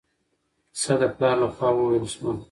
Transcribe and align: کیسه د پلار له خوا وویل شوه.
کیسه 0.73 0.93
د 1.01 1.03
پلار 1.15 1.35
له 1.41 1.47
خوا 1.55 1.69
وویل 1.73 2.05
شوه. 2.13 2.31